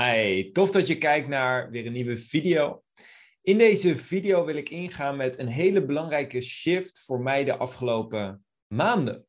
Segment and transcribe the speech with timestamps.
[0.00, 2.82] Hi, tof dat je kijkt naar weer een nieuwe video.
[3.42, 8.44] In deze video wil ik ingaan met een hele belangrijke shift voor mij de afgelopen
[8.66, 9.26] maanden.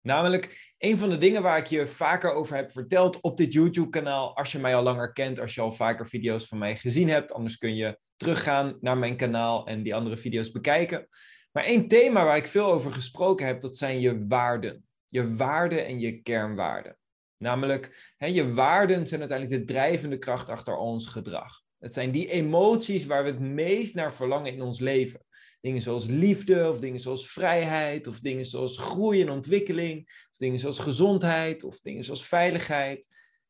[0.00, 4.36] Namelijk een van de dingen waar ik je vaker over heb verteld op dit YouTube-kanaal.
[4.36, 7.32] Als je mij al langer kent, als je al vaker video's van mij gezien hebt.
[7.32, 11.08] Anders kun je teruggaan naar mijn kanaal en die andere video's bekijken.
[11.52, 14.84] Maar één thema waar ik veel over gesproken heb, dat zijn je waarden.
[15.08, 16.96] Je waarden en je kernwaarden.
[17.38, 21.62] Namelijk, hè, je waarden zijn uiteindelijk de drijvende kracht achter ons gedrag.
[21.78, 25.24] Het zijn die emoties waar we het meest naar verlangen in ons leven.
[25.60, 30.58] Dingen zoals liefde, of dingen zoals vrijheid, of dingen zoals groei en ontwikkeling, of dingen
[30.58, 33.06] zoals gezondheid, of dingen zoals veiligheid.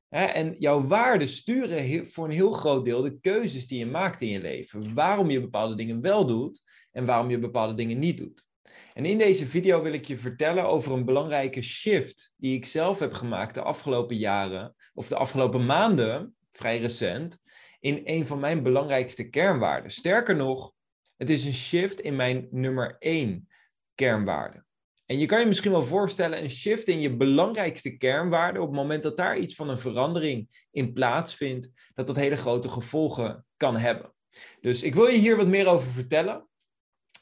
[0.08, 4.28] En jouw waarden sturen voor een heel groot deel de keuzes die je maakt in
[4.28, 4.94] je leven.
[4.94, 6.62] Waarom je bepaalde dingen wel doet
[6.92, 8.45] en waarom je bepaalde dingen niet doet.
[8.92, 12.98] En in deze video wil ik je vertellen over een belangrijke shift die ik zelf
[12.98, 17.38] heb gemaakt de afgelopen jaren, of de afgelopen maanden, vrij recent,
[17.80, 19.90] in een van mijn belangrijkste kernwaarden.
[19.90, 20.72] Sterker nog,
[21.16, 23.48] het is een shift in mijn nummer één
[23.94, 24.64] kernwaarde.
[25.06, 28.76] En je kan je misschien wel voorstellen, een shift in je belangrijkste kernwaarde, op het
[28.76, 33.76] moment dat daar iets van een verandering in plaatsvindt, dat dat hele grote gevolgen kan
[33.76, 34.14] hebben.
[34.60, 36.48] Dus ik wil je hier wat meer over vertellen.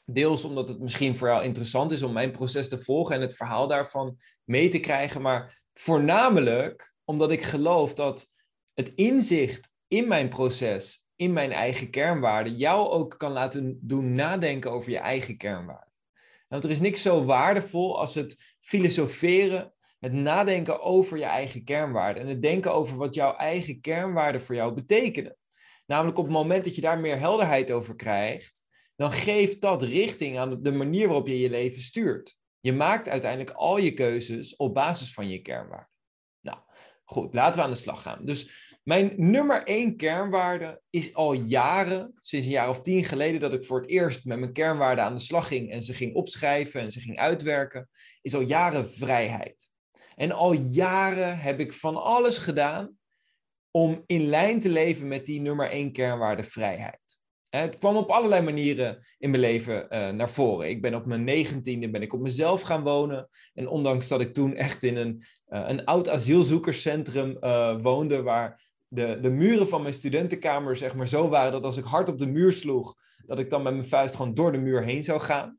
[0.05, 3.35] Deels omdat het misschien voor jou interessant is om mijn proces te volgen en het
[3.35, 5.21] verhaal daarvan mee te krijgen.
[5.21, 8.31] Maar voornamelijk omdat ik geloof dat
[8.73, 14.71] het inzicht in mijn proces, in mijn eigen kernwaarden, jou ook kan laten doen nadenken
[14.71, 15.93] over je eigen kernwaarden.
[16.47, 22.23] Want er is niks zo waardevol als het filosoferen, het nadenken over je eigen kernwaarden
[22.23, 25.37] en het denken over wat jouw eigen kernwaarden voor jou betekenen.
[25.85, 28.64] Namelijk op het moment dat je daar meer helderheid over krijgt,
[28.95, 32.37] dan geeft dat richting aan de manier waarop je je leven stuurt.
[32.59, 35.89] Je maakt uiteindelijk al je keuzes op basis van je kernwaarden.
[36.41, 36.57] Nou,
[37.03, 38.25] goed, laten we aan de slag gaan.
[38.25, 43.53] Dus mijn nummer één kernwaarde is al jaren, sinds een jaar of tien geleden, dat
[43.53, 46.81] ik voor het eerst met mijn kernwaarden aan de slag ging en ze ging opschrijven
[46.81, 47.89] en ze ging uitwerken,
[48.21, 49.69] is al jaren vrijheid.
[50.15, 52.97] En al jaren heb ik van alles gedaan
[53.71, 57.04] om in lijn te leven met die nummer één kernwaarde vrijheid.
[57.61, 60.69] Het kwam op allerlei manieren in mijn leven uh, naar voren.
[60.69, 63.29] Ik ben op mijn negentiende ben ik op mezelf gaan wonen.
[63.53, 68.63] En ondanks dat ik toen echt in een, uh, een oud asielzoekerscentrum uh, woonde, waar
[68.87, 72.19] de, de muren van mijn studentenkamer zeg maar zo waren dat als ik hard op
[72.19, 72.95] de muur sloeg,
[73.25, 75.57] dat ik dan met mijn vuist gewoon door de muur heen zou gaan.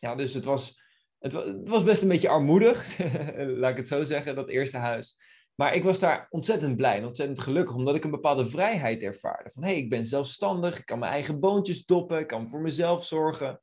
[0.00, 0.82] Ja, dus het was,
[1.18, 2.98] het, het was best een beetje armoedig,
[3.60, 5.16] laat ik het zo zeggen, dat eerste huis.
[5.60, 9.50] Maar ik was daar ontzettend blij en ontzettend gelukkig, omdat ik een bepaalde vrijheid ervaarde.
[9.50, 12.60] Van hé, hey, ik ben zelfstandig, ik kan mijn eigen boontjes doppen, ik kan voor
[12.60, 13.60] mezelf zorgen.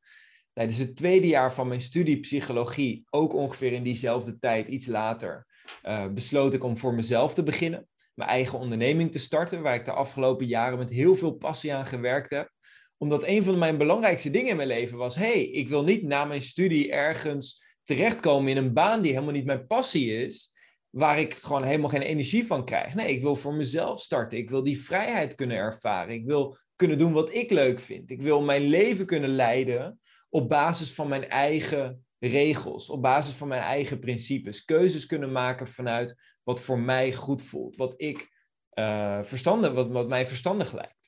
[0.53, 5.47] Tijdens het tweede jaar van mijn studie psychologie, ook ongeveer in diezelfde tijd, iets later,
[5.83, 7.87] uh, besloot ik om voor mezelf te beginnen.
[8.13, 11.85] Mijn eigen onderneming te starten, waar ik de afgelopen jaren met heel veel passie aan
[11.85, 12.51] gewerkt heb.
[12.97, 16.03] Omdat een van mijn belangrijkste dingen in mijn leven was, hé, hey, ik wil niet
[16.03, 20.53] na mijn studie ergens terechtkomen in een baan die helemaal niet mijn passie is
[20.95, 22.93] waar ik gewoon helemaal geen energie van krijg.
[22.93, 24.37] Nee, ik wil voor mezelf starten.
[24.37, 26.13] Ik wil die vrijheid kunnen ervaren.
[26.13, 28.09] Ik wil kunnen doen wat ik leuk vind.
[28.09, 33.47] Ik wil mijn leven kunnen leiden op basis van mijn eigen regels, op basis van
[33.47, 34.65] mijn eigen principes.
[34.65, 38.29] Keuzes kunnen maken vanuit wat voor mij goed voelt, wat ik
[38.73, 41.04] uh, wat, wat mij verstandig lijkt.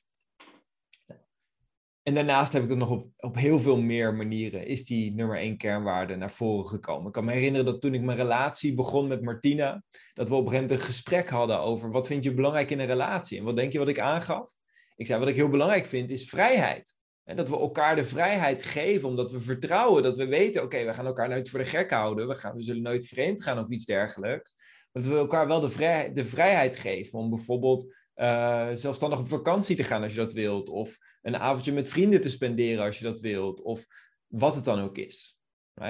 [2.08, 5.38] En daarnaast heb ik het nog op, op heel veel meer manieren, is die nummer
[5.38, 7.06] één kernwaarde naar voren gekomen.
[7.06, 9.82] Ik kan me herinneren dat toen ik mijn relatie begon met Martina,
[10.14, 12.80] dat we op een gegeven moment een gesprek hadden over wat vind je belangrijk in
[12.80, 13.38] een relatie?
[13.38, 14.50] En wat denk je wat ik aangaf?
[14.96, 16.96] Ik zei, wat ik heel belangrijk vind, is vrijheid.
[17.24, 20.94] En dat we elkaar de vrijheid geven, omdat we vertrouwen, dat we weten, oké, we
[20.94, 23.68] gaan elkaar nooit voor de gek houden, we, gaan, we zullen nooit vreemd gaan of
[23.68, 24.54] iets dergelijks.
[24.92, 29.84] Dat we elkaar wel de, de vrijheid geven om bijvoorbeeld uh, zelfstandig op vakantie te
[29.84, 30.68] gaan als je dat wilt.
[30.68, 33.62] Of een avondje met vrienden te spenderen als je dat wilt.
[33.62, 33.86] Of
[34.26, 35.38] wat het dan ook is.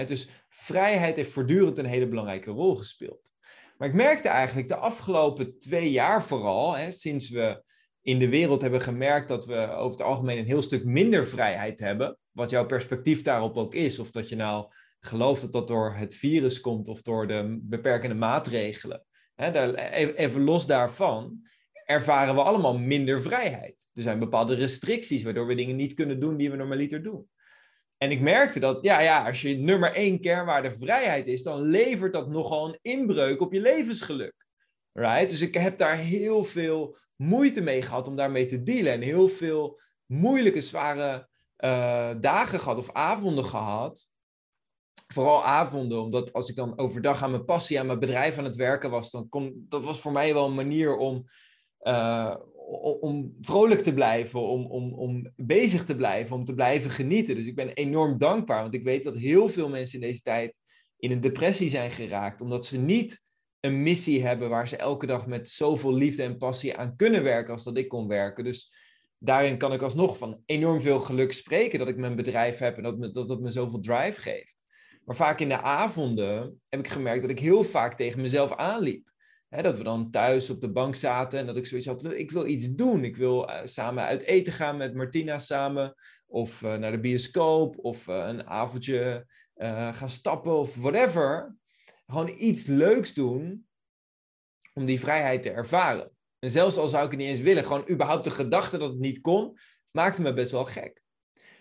[0.07, 3.31] Dus vrijheid heeft voortdurend een hele belangrijke rol gespeeld.
[3.79, 7.63] Maar ik merkte eigenlijk de afgelopen twee jaar vooral, hè, sinds we
[8.03, 11.81] in de wereld hebben gemerkt dat we over het algemeen een heel stuk minder vrijheid
[11.81, 15.95] hebben, wat jouw perspectief daarop ook is, of dat je nou gelooft dat dat door
[15.95, 19.05] het virus komt of door de beperkende maatregelen.
[19.35, 19.75] Hè, daar,
[20.15, 21.49] even los daarvan,
[21.91, 23.91] ervaren we allemaal minder vrijheid.
[23.95, 27.29] Er zijn bepaalde restricties waardoor we dingen niet kunnen doen die we normaliter doen.
[27.97, 32.13] En ik merkte dat, ja, ja, als je nummer één kernwaarde vrijheid is, dan levert
[32.13, 34.35] dat nogal een inbreuk op je levensgeluk.
[34.93, 35.31] Right?
[35.31, 38.93] Dus ik heb daar heel veel moeite mee gehad om daarmee te dealen.
[38.93, 44.11] En heel veel moeilijke, zware uh, dagen gehad of avonden gehad.
[45.07, 48.57] Vooral avonden, omdat als ik dan overdag aan mijn passie, aan mijn bedrijf aan het
[48.57, 51.29] werken was, dan kon dat was voor mij wel een manier om
[51.83, 52.35] uh,
[53.01, 57.35] om vrolijk te blijven, om, om, om bezig te blijven, om te blijven genieten.
[57.35, 60.61] Dus ik ben enorm dankbaar, want ik weet dat heel veel mensen in deze tijd
[60.99, 63.23] in een depressie zijn geraakt, omdat ze niet
[63.61, 67.53] een missie hebben waar ze elke dag met zoveel liefde en passie aan kunnen werken
[67.53, 68.45] als dat ik kon werken.
[68.45, 68.73] Dus
[69.19, 72.83] daarin kan ik alsnog van enorm veel geluk spreken dat ik mijn bedrijf heb en
[72.83, 74.65] dat me, dat, dat me zoveel drive geeft.
[75.05, 79.11] Maar vaak in de avonden heb ik gemerkt dat ik heel vaak tegen mezelf aanliep.
[79.49, 82.47] Dat we dan thuis op de bank zaten en dat ik zoiets had, ik wil
[82.47, 83.05] iets doen.
[83.05, 85.95] Ik wil uh, samen uit eten gaan met Martina samen.
[86.27, 87.79] Of uh, naar de bioscoop.
[87.79, 89.27] Of uh, een avondje
[89.93, 91.57] gaan stappen of whatever.
[92.07, 93.67] Gewoon iets leuks doen
[94.75, 96.11] om die vrijheid te ervaren.
[96.39, 98.99] En zelfs al zou ik het niet eens willen, gewoon überhaupt de gedachte dat het
[98.99, 99.59] niet kon,
[99.91, 101.03] maakte me best wel gek.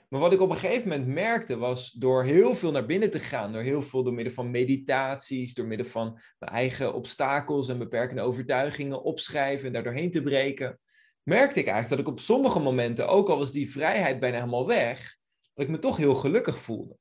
[0.07, 3.19] Maar wat ik op een gegeven moment merkte was door heel veel naar binnen te
[3.19, 7.77] gaan, door heel veel door middel van meditaties, door middel van mijn eigen obstakels en
[7.77, 10.79] beperkende overtuigingen opschrijven en daar doorheen te breken,
[11.23, 14.67] merkte ik eigenlijk dat ik op sommige momenten, ook al was die vrijheid bijna helemaal
[14.67, 15.17] weg,
[15.53, 16.97] dat ik me toch heel gelukkig voelde.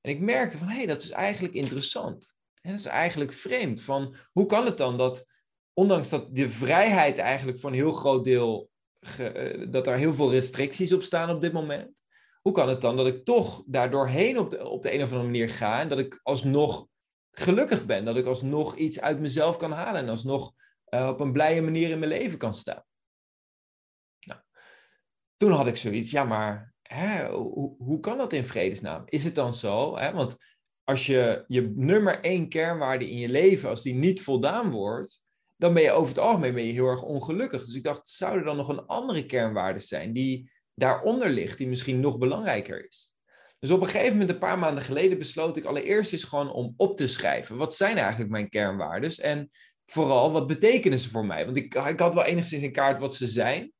[0.00, 2.34] En ik merkte van, hé, hey, dat is eigenlijk interessant.
[2.62, 3.80] En dat is eigenlijk vreemd.
[3.80, 5.26] Van, hoe kan het dan dat,
[5.72, 8.70] ondanks dat de vrijheid eigenlijk voor een heel groot deel,
[9.18, 12.02] eh, dat er heel veel restricties op staan op dit moment,
[12.46, 15.24] hoe kan het dan dat ik toch daardoorheen op de, op de een of andere
[15.24, 16.86] manier ga en dat ik alsnog
[17.30, 20.52] gelukkig ben, dat ik alsnog iets uit mezelf kan halen en alsnog
[20.90, 22.84] uh, op een blije manier in mijn leven kan staan?
[24.20, 24.40] Nou,
[25.36, 29.02] toen had ik zoiets, ja, maar hè, hoe, hoe kan dat in vredesnaam?
[29.06, 29.98] Is het dan zo?
[29.98, 30.12] Hè?
[30.12, 30.36] Want
[30.84, 35.24] als je je nummer één kernwaarde in je leven, als die niet voldaan wordt,
[35.56, 37.64] dan ben je over het algemeen heel erg ongelukkig.
[37.64, 41.68] Dus ik dacht, zou er dan nog een andere kernwaarde zijn die daaronder ligt, die
[41.68, 43.14] misschien nog belangrijker is?
[43.58, 46.74] Dus op een gegeven moment, een paar maanden geleden, besloot ik allereerst eens gewoon om
[46.76, 47.56] op te schrijven.
[47.56, 49.10] Wat zijn eigenlijk mijn kernwaarden?
[49.10, 49.50] En
[49.86, 51.44] vooral, wat betekenen ze voor mij?
[51.44, 53.72] Want ik, ik had wel enigszins in kaart wat ze zijn.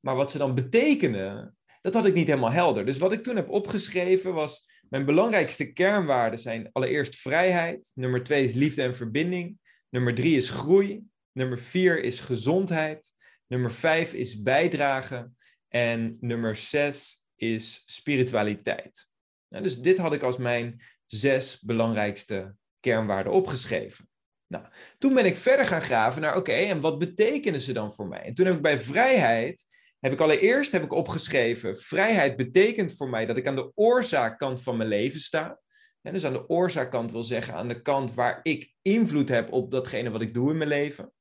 [0.00, 2.86] Maar wat ze dan betekenen, dat had ik niet helemaal helder.
[2.86, 7.90] Dus wat ik toen heb opgeschreven was mijn belangrijkste kernwaarden zijn allereerst vrijheid.
[7.94, 9.58] Nummer twee is liefde en verbinding.
[9.88, 11.04] Nummer drie is groei.
[11.32, 13.12] Nummer vier is gezondheid.
[13.46, 15.36] Nummer vijf is bijdragen.
[15.74, 19.08] En nummer zes is spiritualiteit.
[19.48, 24.08] Nou, dus dit had ik als mijn zes belangrijkste kernwaarden opgeschreven.
[24.46, 24.64] Nou,
[24.98, 28.22] toen ben ik verder gaan graven naar, oké, en wat betekenen ze dan voor mij?
[28.22, 29.66] En toen heb ik bij vrijheid
[30.02, 34.62] heb ik allereerst heb ik opgeschreven, vrijheid betekent voor mij dat ik aan de oorzaakkant
[34.62, 35.60] van mijn leven sta.
[36.00, 39.70] En dus aan de oorzaakkant wil zeggen, aan de kant waar ik invloed heb op
[39.70, 41.12] datgene wat ik doe in mijn leven.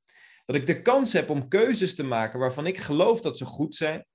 [0.46, 3.76] Dat ik de kans heb om keuzes te maken waarvan ik geloof dat ze goed
[3.76, 4.06] zijn.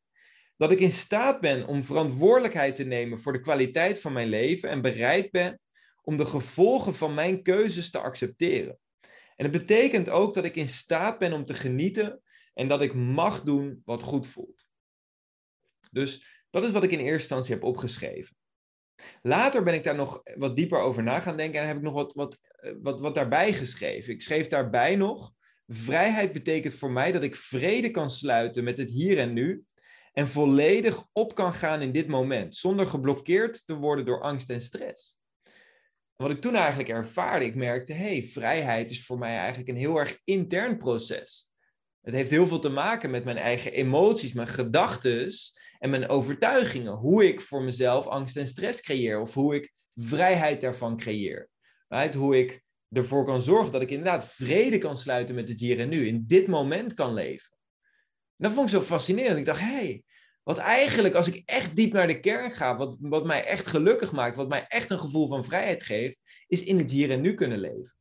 [0.57, 4.69] Dat ik in staat ben om verantwoordelijkheid te nemen voor de kwaliteit van mijn leven
[4.69, 5.61] en bereid ben
[6.03, 8.79] om de gevolgen van mijn keuzes te accepteren.
[9.37, 12.23] En het betekent ook dat ik in staat ben om te genieten
[12.55, 14.67] en dat ik mag doen wat goed voelt.
[15.91, 18.37] Dus dat is wat ik in eerste instantie heb opgeschreven.
[19.23, 21.95] Later ben ik daar nog wat dieper over na gaan denken en heb ik nog
[21.95, 24.13] wat, wat, eh, wat, wat daarbij geschreven.
[24.13, 25.33] Ik schreef daarbij nog:
[25.67, 29.65] vrijheid betekent voor mij dat ik vrede kan sluiten met het hier en nu
[30.19, 34.61] en volledig op kan gaan in dit moment, zonder geblokkeerd te worden door angst en
[34.61, 35.19] stress.
[36.17, 39.97] wat ik toen eigenlijk ervaarde, ik merkte, hey, vrijheid is voor mij eigenlijk een heel
[39.97, 41.51] erg intern proces.
[42.01, 45.31] Het heeft heel veel te maken met mijn eigen emoties, mijn gedachten
[45.79, 46.93] en mijn overtuigingen.
[46.93, 51.49] Hoe ik voor mezelf angst en stress creëer of hoe ik vrijheid daarvan creëer.
[51.89, 52.15] Right?
[52.15, 55.89] Hoe ik ervoor kan zorgen dat ik inderdaad vrede kan sluiten met het hier en
[55.89, 57.57] nu, in dit moment kan leven.
[58.37, 59.39] En dat vond ik zo fascinerend.
[59.39, 60.05] Ik dacht, hé, hey,
[60.47, 64.13] wat eigenlijk, als ik echt diep naar de kern ga, wat, wat mij echt gelukkig
[64.13, 67.35] maakt, wat mij echt een gevoel van vrijheid geeft, is in het hier en nu
[67.35, 67.95] kunnen leven.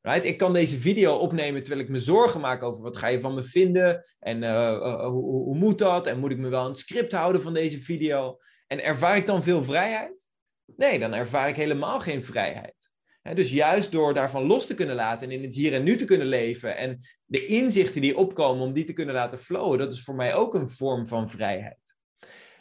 [0.00, 0.24] Right?
[0.24, 3.34] Ik kan deze video opnemen terwijl ik me zorgen maak over wat ga je van
[3.34, 6.74] me vinden en uh, uh, hoe, hoe, moet dat en moet ik me wel een
[6.74, 8.38] script houden van deze video.
[8.66, 10.28] En ervaar ik dan veel vrijheid?
[10.76, 12.87] Nee, dan ervaar ik helemaal geen vrijheid.
[13.34, 16.04] Dus juist door daarvan los te kunnen laten en in het hier en nu te
[16.04, 20.02] kunnen leven en de inzichten die opkomen om die te kunnen laten flowen, dat is
[20.02, 21.96] voor mij ook een vorm van vrijheid.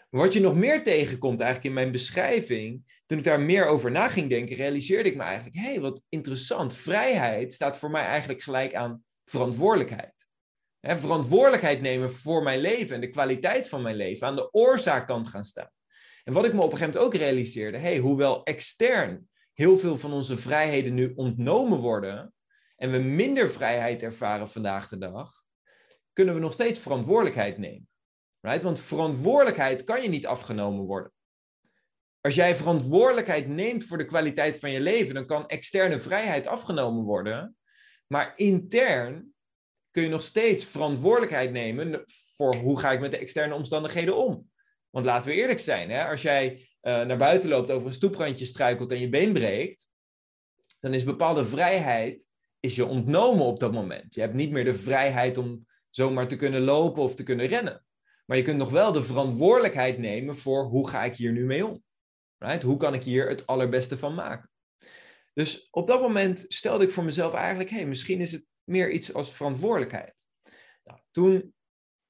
[0.09, 4.07] Wat je nog meer tegenkomt eigenlijk in mijn beschrijving, toen ik daar meer over na
[4.07, 6.73] ging denken, realiseerde ik me eigenlijk, hé, hey, wat interessant.
[6.73, 10.27] Vrijheid staat voor mij eigenlijk gelijk aan verantwoordelijkheid.
[10.81, 15.43] verantwoordelijkheid nemen voor mijn leven en de kwaliteit van mijn leven, aan de oorzaakkant gaan
[15.43, 15.71] staan.
[16.23, 19.97] En wat ik me op een gegeven moment ook realiseerde, hey, hoewel extern heel veel
[19.97, 22.33] van onze vrijheden nu ontnomen worden
[22.75, 25.43] en we minder vrijheid ervaren vandaag de dag,
[26.13, 27.87] kunnen we nog steeds verantwoordelijkheid nemen.
[28.41, 28.63] Right?
[28.63, 31.11] Want verantwoordelijkheid kan je niet afgenomen worden.
[32.21, 37.03] Als jij verantwoordelijkheid neemt voor de kwaliteit van je leven, dan kan externe vrijheid afgenomen
[37.03, 37.57] worden.
[38.07, 39.33] Maar intern
[39.91, 42.03] kun je nog steeds verantwoordelijkheid nemen
[42.35, 44.49] voor hoe ga ik met de externe omstandigheden om.
[44.97, 46.07] Want laten we eerlijk zijn, hè?
[46.07, 49.89] als jij eh, naar buiten loopt, over een stoeprandje struikelt en je been breekt,
[50.79, 54.15] dan is bepaalde vrijheid is je ontnomen op dat moment.
[54.15, 57.85] Je hebt niet meer de vrijheid om zomaar te kunnen lopen of te kunnen rennen.
[58.25, 61.65] Maar je kunt nog wel de verantwoordelijkheid nemen voor hoe ga ik hier nu mee
[61.65, 61.83] om.
[62.37, 62.63] Right?
[62.63, 64.49] Hoe kan ik hier het allerbeste van maken?
[65.33, 69.13] Dus op dat moment stelde ik voor mezelf eigenlijk, hey, misschien is het meer iets
[69.13, 70.25] als verantwoordelijkheid.
[70.83, 71.53] Nou, toen,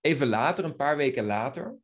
[0.01, 1.79] even later, een paar weken later,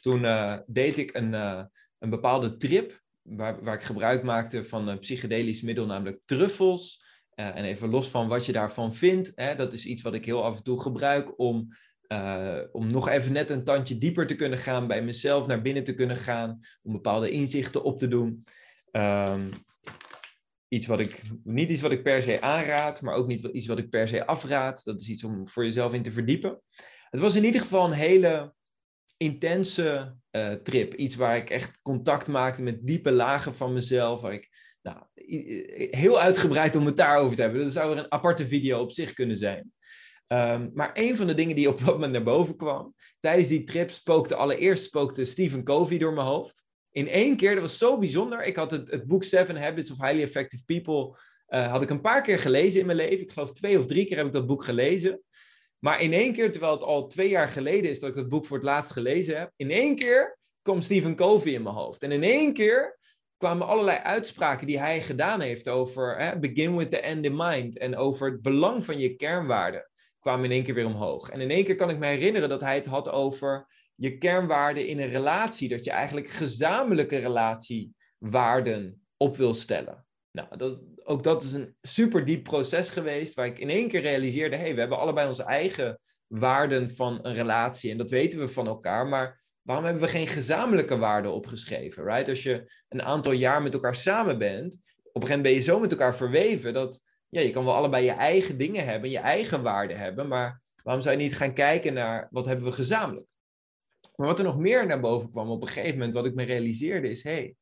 [0.00, 1.62] toen uh, deed ik een, uh,
[1.98, 7.06] een bepaalde trip waar, waar ik gebruik maakte van een psychedelisch middel, namelijk truffels.
[7.34, 10.24] Uh, en even los van wat je daarvan vindt, hè, dat is iets wat ik
[10.24, 11.68] heel af en toe gebruik om,
[12.72, 15.94] om nog even net een tandje dieper te kunnen gaan, bij mezelf naar binnen te
[15.94, 18.44] kunnen gaan, om bepaalde inzichten op te doen.
[18.92, 19.50] Um,
[20.68, 23.78] iets wat ik, niet iets wat ik per se aanraad, maar ook niet iets wat
[23.78, 24.84] ik per se afraad.
[24.84, 26.62] Dat is iets om voor jezelf in te verdiepen.
[27.10, 28.54] Het was in ieder geval een hele
[29.18, 30.94] intense uh, trip.
[30.94, 34.20] Iets waar ik echt contact maakte met diepe lagen van mezelf.
[34.20, 34.48] Waar ik,
[34.82, 34.98] nou,
[35.90, 37.62] heel uitgebreid om het daarover te hebben.
[37.62, 39.72] Dat zou er een aparte video op zich kunnen zijn.
[40.32, 43.64] Um, maar een van de dingen die op wat moment naar boven kwam, tijdens die
[43.64, 47.98] trip spookte allereerst spookte Stephen Covey door mijn hoofd in één keer, dat was zo
[47.98, 48.44] bijzonder.
[48.44, 52.00] Ik had het, het boek Seven Habits of Highly Effective People, uh, had ik een
[52.00, 53.20] paar keer gelezen in mijn leven.
[53.20, 55.22] Ik geloof twee of drie keer heb ik dat boek gelezen.
[55.78, 58.44] Maar in één keer, terwijl het al twee jaar geleden is dat ik het boek
[58.44, 62.02] voor het laatst gelezen heb, in één keer kwam Stephen Covey in mijn hoofd.
[62.02, 62.98] En in één keer
[63.36, 67.78] kwamen allerlei uitspraken die hij gedaan heeft over hè, begin with the end in mind
[67.78, 71.30] en over het belang van je kernwaarden kwamen in één keer weer omhoog.
[71.30, 74.86] En in één keer kan ik me herinneren dat hij het had over je kernwaarden
[74.86, 80.07] in een relatie, dat je eigenlijk gezamenlijke relatiewaarden op wil stellen.
[80.30, 84.00] Nou, dat, ook dat is een super diep proces geweest, waar ik in één keer
[84.00, 88.38] realiseerde, hé, hey, we hebben allebei onze eigen waarden van een relatie en dat weten
[88.38, 92.28] we van elkaar, maar waarom hebben we geen gezamenlijke waarden opgeschreven, right?
[92.28, 95.60] Als je een aantal jaar met elkaar samen bent, op een gegeven moment ben je
[95.60, 99.18] zo met elkaar verweven dat, ja, je kan wel allebei je eigen dingen hebben, je
[99.18, 103.26] eigen waarden hebben, maar waarom zou je niet gaan kijken naar wat hebben we gezamenlijk?
[104.16, 106.42] Maar wat er nog meer naar boven kwam op een gegeven moment, wat ik me
[106.42, 107.56] realiseerde, is: hé, hey,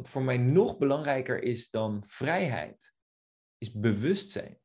[0.00, 2.94] wat voor mij nog belangrijker is dan vrijheid,
[3.58, 4.58] is bewustzijn.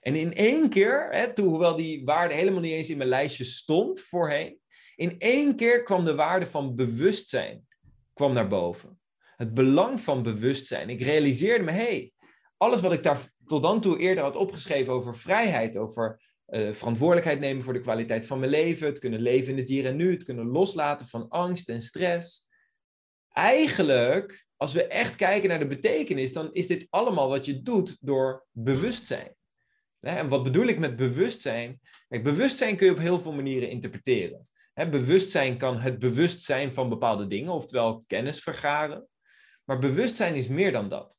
[0.00, 3.44] En in één keer, hè, toen, hoewel die waarde helemaal niet eens in mijn lijstje
[3.44, 4.60] stond voorheen,
[4.96, 7.66] in één keer kwam de waarde van bewustzijn
[8.12, 9.00] kwam naar boven.
[9.36, 10.88] Het belang van bewustzijn.
[10.88, 12.12] Ik realiseerde me, hé, hey,
[12.56, 17.40] alles wat ik daar tot dan toe eerder had opgeschreven over vrijheid, over uh, verantwoordelijkheid
[17.40, 20.10] nemen voor de kwaliteit van mijn leven, het kunnen leven in het hier en nu,
[20.10, 22.46] het kunnen loslaten van angst en stress.
[23.32, 27.96] Eigenlijk, als we echt kijken naar de betekenis, dan is dit allemaal wat je doet
[28.00, 29.34] door bewustzijn.
[30.00, 31.80] En wat bedoel ik met bewustzijn?
[32.08, 34.48] Bewustzijn kun je op heel veel manieren interpreteren.
[34.74, 39.08] bewustzijn kan het bewustzijn van bepaalde dingen, oftewel kennis vergaren.
[39.64, 41.18] Maar bewustzijn is meer dan dat.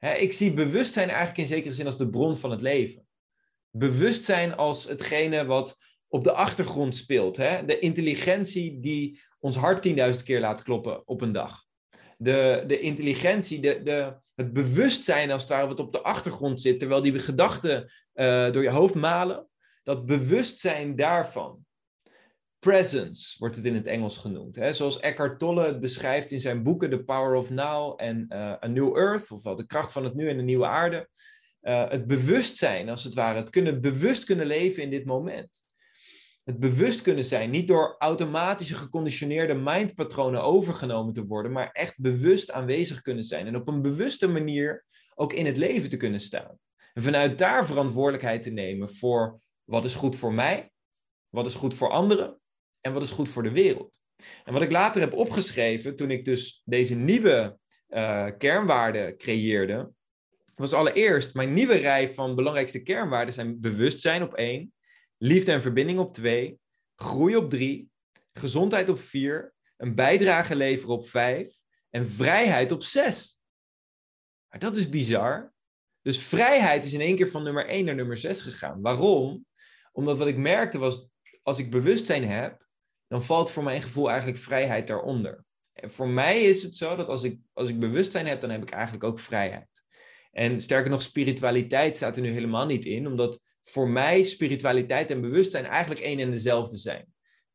[0.00, 3.08] ik zie bewustzijn eigenlijk in zekere zin als de bron van het leven
[3.70, 7.36] bewustzijn als hetgene wat op de achtergrond speelt.
[7.36, 9.94] De intelligentie die ons hart 10.000
[10.24, 11.68] keer laat kloppen op een dag.
[12.22, 16.78] De, de intelligentie, de, de, het bewustzijn als het ware wat op de achtergrond zit,
[16.78, 19.48] terwijl die gedachten uh, door je hoofd malen.
[19.82, 21.64] Dat bewustzijn daarvan.
[22.58, 24.56] Presence wordt het in het Engels genoemd.
[24.56, 24.72] Hè?
[24.72, 28.66] Zoals Eckhart Tolle het beschrijft in zijn boeken The Power of Now en uh, A
[28.66, 31.08] New Earth, ofwel De kracht van het nu en de nieuwe aarde.
[31.62, 33.38] Uh, het bewustzijn, als het ware.
[33.38, 35.64] Het kunnen bewust kunnen leven in dit moment.
[36.44, 42.50] Het bewust kunnen zijn, niet door automatische geconditioneerde mindpatronen overgenomen te worden, maar echt bewust
[42.50, 46.58] aanwezig kunnen zijn en op een bewuste manier ook in het leven te kunnen staan.
[46.92, 50.70] En vanuit daar verantwoordelijkheid te nemen voor wat is goed voor mij,
[51.28, 52.40] wat is goed voor anderen
[52.80, 54.00] en wat is goed voor de wereld.
[54.44, 59.90] En wat ik later heb opgeschreven, toen ik dus deze nieuwe uh, kernwaarden creëerde,
[60.54, 64.72] was allereerst mijn nieuwe rij van belangrijkste kernwaarden zijn bewustzijn op één,
[65.22, 66.58] liefde en verbinding op twee,
[66.96, 67.90] groei op drie,
[68.32, 71.54] gezondheid op vier, een bijdrage leveren op vijf
[71.90, 73.40] en vrijheid op zes.
[74.48, 75.52] Maar dat is bizar.
[76.02, 78.80] Dus vrijheid is in één keer van nummer 1 naar nummer 6 gegaan.
[78.80, 79.46] Waarom?
[79.92, 81.08] Omdat wat ik merkte was,
[81.42, 82.66] als ik bewustzijn heb,
[83.06, 85.44] dan valt voor mijn gevoel eigenlijk vrijheid daaronder.
[85.72, 88.62] En voor mij is het zo dat als ik, als ik bewustzijn heb, dan heb
[88.62, 89.84] ik eigenlijk ook vrijheid.
[90.30, 95.20] En sterker nog, spiritualiteit staat er nu helemaal niet in, omdat voor mij spiritualiteit en
[95.20, 97.06] bewustzijn eigenlijk één en dezelfde zijn.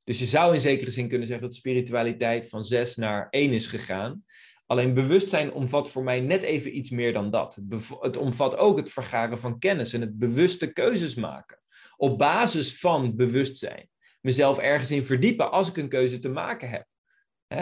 [0.04, 3.68] Dus je zou in zekere zin kunnen zeggen dat spiritualiteit van zes naar één is
[3.68, 4.26] gegaan.
[4.66, 7.56] Alleen bewustzijn omvat voor mij net even iets meer dan dat.
[7.70, 11.60] Het, het omvat ook het vergaren van kennis en het bewuste keuzes maken.
[11.98, 13.90] Op basis van bewustzijn.
[14.22, 16.88] Mezelf ergens in verdiepen als ik een keuze te maken heb.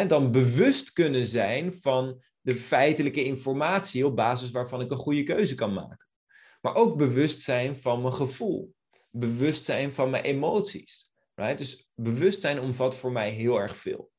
[0.07, 5.55] dan bewust kunnen zijn van de feitelijke informatie op basis waarvan ik een goede keuze
[5.55, 6.07] kan maken.
[6.65, 8.75] Maar ook bewust zijn van mijn gevoel.
[9.11, 11.11] Bewust zijn van mijn emoties.
[11.35, 11.57] Right?
[11.57, 14.11] Dus bewustzijn omvat voor mij heel erg veel.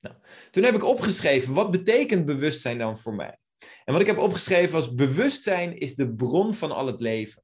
[0.00, 0.16] Nou,
[0.50, 3.38] toen heb ik opgeschreven, wat betekent bewustzijn dan voor mij?
[3.84, 7.42] En wat ik heb opgeschreven was, bewustzijn is de bron van al het leven.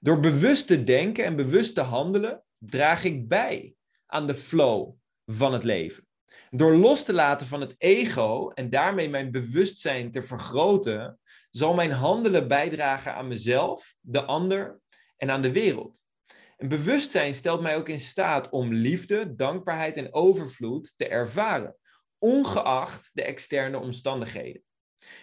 [0.00, 3.74] Door bewust te denken en bewust te handelen, draag ik bij
[4.06, 6.06] aan de flow van het leven.
[6.50, 11.18] Door los te laten van het ego en daarmee mijn bewustzijn te vergroten,
[11.56, 14.80] zal mijn handelen bijdragen aan mezelf, de ander
[15.16, 16.04] en aan de wereld.
[16.56, 21.76] En bewustzijn stelt mij ook in staat om liefde, dankbaarheid en overvloed te ervaren,
[22.18, 24.62] ongeacht de externe omstandigheden.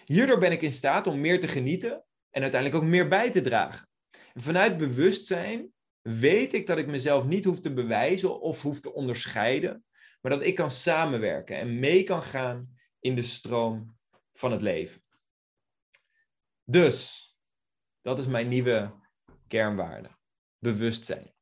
[0.04, 3.40] Hierdoor ben ik in staat om meer te genieten en uiteindelijk ook meer bij te
[3.40, 3.88] dragen.
[4.32, 8.92] En vanuit bewustzijn weet ik dat ik mezelf niet hoef te bewijzen of hoef te
[8.92, 9.84] onderscheiden,
[10.20, 13.96] maar dat ik kan samenwerken en mee kan gaan in de stroom
[14.32, 15.03] van het leven.
[16.64, 17.28] Dus,
[18.00, 18.94] dat is mijn nieuwe
[19.48, 20.08] kernwaarde.
[20.58, 21.32] Bewustzijn.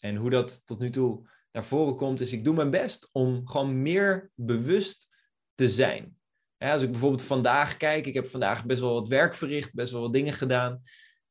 [0.00, 3.48] En hoe dat tot nu toe naar voren komt, is ik doe mijn best om
[3.48, 5.08] gewoon meer bewust
[5.54, 6.18] te zijn.
[6.58, 10.00] als ik bijvoorbeeld vandaag kijk, ik heb vandaag best wel wat werk verricht, best wel
[10.00, 10.82] wat dingen gedaan.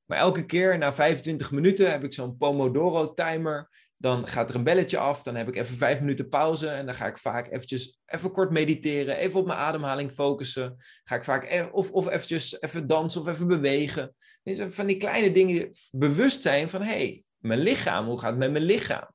[0.05, 3.69] Maar elke keer na 25 minuten heb ik zo'n Pomodoro-timer.
[4.01, 6.95] Dan gaat er een belletje af, dan heb ik even vijf minuten pauze en dan
[6.95, 10.75] ga ik vaak eventjes even kort mediteren, even op mijn ademhaling focussen.
[11.03, 14.15] Ga ik vaak e- of, of eventjes even dansen of even bewegen.
[14.43, 18.39] Dus van die kleine dingen, bewust zijn van hé, hey, mijn lichaam, hoe gaat het
[18.39, 19.07] met mijn lichaam?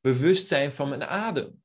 [0.00, 1.62] Bewust zijn van mijn adem.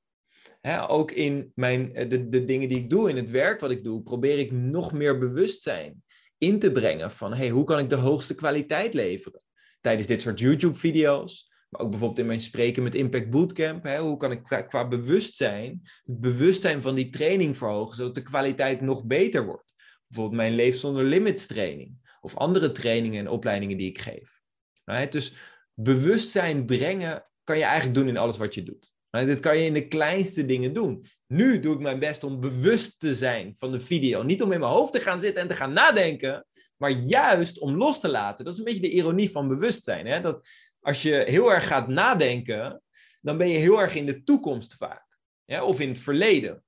[0.87, 4.03] ook in mijn, de, de dingen die ik doe, in het werk wat ik doe,
[4.03, 6.03] probeer ik nog meer bewustzijn
[6.37, 9.43] in te brengen van hey, hoe kan ik de hoogste kwaliteit leveren
[9.81, 11.53] tijdens dit soort YouTube-video's.
[11.69, 13.83] Maar ook bijvoorbeeld in mijn spreken met Impact Bootcamp.
[13.83, 18.81] Hè, hoe kan ik qua, bewustzijn, het bewustzijn van die training verhogen, zodat de kwaliteit
[18.81, 19.73] nog beter wordt.
[20.07, 22.17] Bijvoorbeeld mijn Leef zonder Limits training.
[22.21, 24.41] Of andere trainingen en opleidingen die ik geef.
[24.85, 25.11] Right?
[25.11, 25.33] Dus
[25.73, 28.93] bewustzijn brengen kan je eigenlijk doen in alles wat je doet.
[29.09, 31.05] Dit kan je in de kleinste dingen doen.
[31.27, 34.23] Nu doe ik mijn best om bewust te zijn van de video.
[34.23, 36.45] Niet om in mijn hoofd te gaan zitten en te gaan nadenken,
[36.77, 38.45] maar juist om los te laten.
[38.45, 40.05] Dat is een beetje de ironie van bewustzijn.
[40.05, 40.21] Hè?
[40.21, 40.47] Dat
[40.85, 42.81] als je heel erg gaat nadenken,
[43.21, 45.03] dan ben je heel erg in de toekomst vaak.
[45.45, 46.63] Of in het verleden.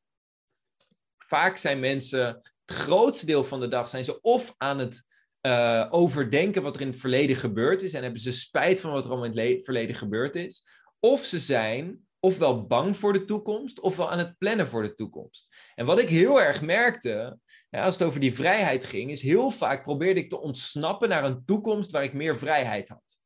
[1.17, 2.25] Vaak zijn mensen,
[2.65, 5.03] het grootste deel van de dag, zijn ze of aan het
[5.41, 9.05] uh, overdenken wat er in het verleden gebeurd is en hebben ze spijt van wat
[9.05, 10.67] er al in het verleden gebeurd is.
[10.99, 15.47] Of ze zijn ofwel bang voor de toekomst, ofwel aan het plannen voor de toekomst.
[15.75, 19.83] En wat ik heel erg merkte, als het over die vrijheid ging, is heel vaak
[19.83, 23.16] probeerde ik te ontsnappen naar een toekomst waar ik meer vrijheid had.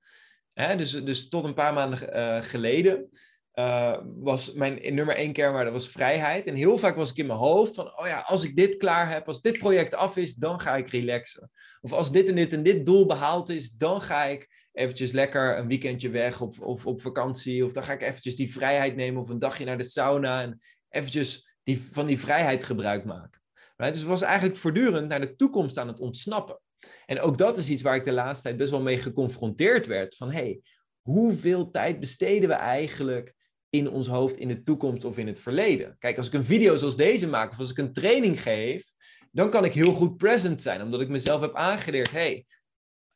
[0.77, 3.09] Dus, dus tot een paar maanden uh, geleden
[3.55, 6.47] uh, was mijn nummer één kernwaarde was vrijheid.
[6.47, 9.09] En heel vaak was ik in mijn hoofd van, oh ja, als ik dit klaar
[9.09, 11.51] heb, als dit project af is, dan ga ik relaxen.
[11.81, 15.57] Of als dit en dit en dit doel behaald is, dan ga ik eventjes lekker
[15.57, 17.65] een weekendje weg of, of op vakantie.
[17.65, 20.59] Of dan ga ik eventjes die vrijheid nemen of een dagje naar de sauna en
[20.89, 23.41] eventjes die, van die vrijheid gebruik maken.
[23.77, 23.93] Right?
[23.93, 26.59] Dus het was eigenlijk voortdurend naar de toekomst aan het ontsnappen.
[27.05, 30.15] En ook dat is iets waar ik de laatste tijd best wel mee geconfronteerd werd.
[30.15, 30.61] Van hey,
[31.01, 33.33] hoeveel tijd besteden we eigenlijk
[33.69, 35.95] in ons hoofd in de toekomst of in het verleden?
[35.99, 38.85] Kijk, als ik een video zoals deze maak of als ik een training geef,
[39.31, 42.11] dan kan ik heel goed present zijn, omdat ik mezelf heb aangeleerd.
[42.11, 42.45] hey,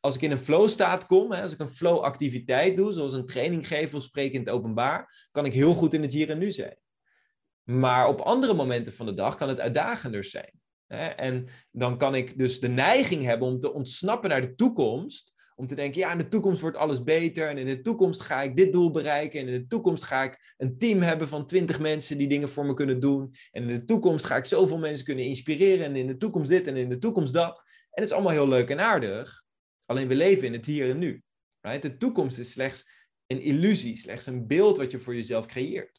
[0.00, 3.12] als ik in een flow staat kom, hè, als ik een flow activiteit doe, zoals
[3.12, 6.30] een training geven of spreken in het openbaar, kan ik heel goed in het hier
[6.30, 6.76] en nu zijn.
[7.62, 10.60] Maar op andere momenten van de dag kan het uitdagender zijn.
[11.16, 15.34] En dan kan ik dus de neiging hebben om te ontsnappen naar de toekomst.
[15.54, 17.48] Om te denken, ja, in de toekomst wordt alles beter.
[17.48, 19.40] En in de toekomst ga ik dit doel bereiken.
[19.40, 22.66] En in de toekomst ga ik een team hebben van twintig mensen die dingen voor
[22.66, 23.34] me kunnen doen.
[23.50, 25.84] En in de toekomst ga ik zoveel mensen kunnen inspireren.
[25.84, 27.58] En in de toekomst dit en in de toekomst dat.
[27.58, 29.44] En het is allemaal heel leuk en aardig.
[29.84, 31.22] Alleen we leven in het hier en nu.
[31.60, 32.84] De toekomst is slechts
[33.26, 35.98] een illusie, slechts een beeld wat je voor jezelf creëert.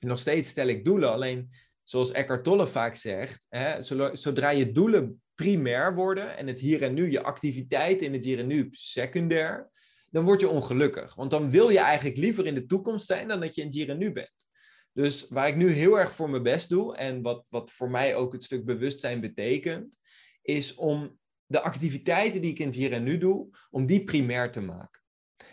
[0.00, 1.50] En nog steeds stel ik doelen, alleen
[1.88, 6.94] zoals Eckhart Tolle vaak zegt, hè, zodra je doelen primair worden en het hier en
[6.94, 9.70] nu, je activiteit in het hier en nu secundair,
[10.10, 11.14] dan word je ongelukkig.
[11.14, 13.76] Want dan wil je eigenlijk liever in de toekomst zijn dan dat je in het
[13.76, 14.46] hier en nu bent.
[14.92, 18.14] Dus waar ik nu heel erg voor mijn best doe en wat, wat voor mij
[18.14, 19.98] ook het stuk bewustzijn betekent,
[20.42, 24.52] is om de activiteiten die ik in het hier en nu doe, om die primair
[24.52, 25.02] te maken.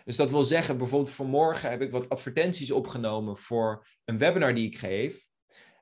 [0.04, 4.65] Dus dat wil zeggen, bijvoorbeeld vanmorgen heb ik wat advertenties opgenomen voor een webinar die
[4.65, 5.32] ik geef.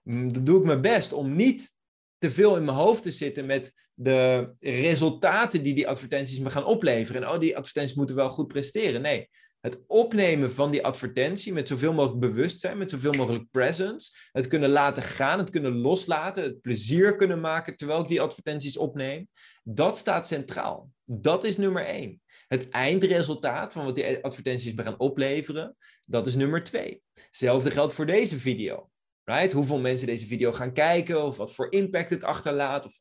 [0.04, 1.76] Mm, dan doe ik mijn best om niet
[2.18, 6.66] te veel in mijn hoofd te zitten met de resultaten die die advertenties me gaan
[6.66, 7.24] opleveren.
[7.24, 9.02] En oh, die advertenties moeten wel goed presteren.
[9.02, 14.12] Nee, Het opnemen van die advertentie met zoveel mogelijk bewustzijn, met zoveel mogelijk presence.
[14.32, 18.78] Het kunnen laten gaan, het kunnen loslaten, het plezier kunnen maken terwijl ik die advertenties
[18.78, 19.28] opneem.
[19.64, 20.90] Dat staat centraal.
[21.06, 22.22] Dat is nummer één.
[22.48, 27.02] Het eindresultaat van wat die advertenties gaan opleveren, dat is nummer twee.
[27.14, 28.90] Hetzelfde geldt voor deze video.
[29.32, 29.52] Right?
[29.52, 33.00] Hoeveel mensen deze video gaan kijken, of wat voor impact het achterlaat, of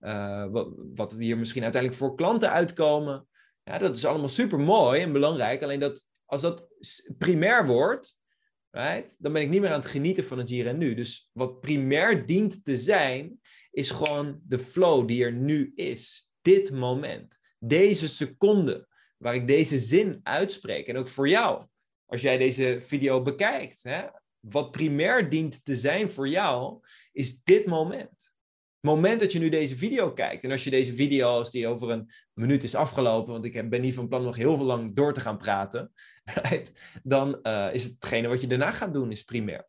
[0.00, 3.28] uh, wat, wat hier misschien uiteindelijk voor klanten uitkomen.
[3.62, 5.62] Ja, dat is allemaal super mooi en belangrijk.
[5.62, 6.66] Alleen dat als dat
[7.18, 8.16] primair wordt,
[8.70, 10.94] right, dan ben ik niet meer aan het genieten van het hier en nu.
[10.94, 16.30] Dus wat primair dient te zijn, is gewoon de flow die er nu is.
[16.42, 17.38] Dit moment.
[17.58, 20.86] Deze seconde waar ik deze zin uitspreek.
[20.86, 21.66] En ook voor jou,
[22.06, 23.82] als jij deze video bekijkt.
[23.82, 24.06] Hè,
[24.50, 26.80] wat primair dient te zijn voor jou,
[27.12, 28.32] is dit moment.
[28.80, 30.44] Het moment dat je nu deze video kijkt.
[30.44, 33.80] En als je deze video, als die over een minuut is afgelopen, want ik ben
[33.80, 35.92] niet van plan nog heel veel lang door te gaan praten,
[37.02, 39.68] dan uh, is hetgene wat je daarna gaat doen, is primair.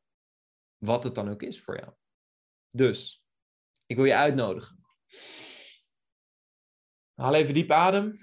[0.78, 1.94] Wat het dan ook is voor jou.
[2.70, 3.26] Dus,
[3.86, 4.84] ik wil je uitnodigen.
[7.14, 8.16] Haal even diep adem.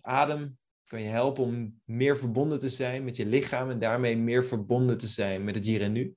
[0.00, 0.59] Adem
[0.90, 4.98] kan je helpen om meer verbonden te zijn met je lichaam en daarmee meer verbonden
[4.98, 6.16] te zijn met het hier en nu.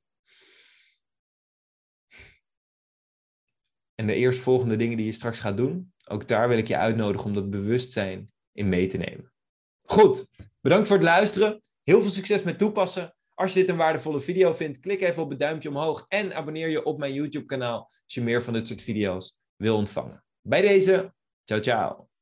[3.96, 7.28] En de eerstvolgende dingen die je straks gaat doen, ook daar wil ik je uitnodigen
[7.28, 9.34] om dat bewustzijn in mee te nemen.
[9.82, 10.28] Goed,
[10.62, 11.62] bedankt voor het luisteren.
[11.84, 13.16] Heel veel succes met toepassen.
[13.34, 16.70] Als je dit een waardevolle video vindt, klik even op het duimpje omhoog en abonneer
[16.70, 20.24] je op mijn YouTube kanaal als je meer van dit soort video's wil ontvangen.
[20.42, 22.13] Bij deze, ciao ciao.